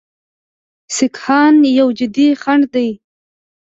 [0.95, 2.89] سیکهان یو جدي خنډ دی.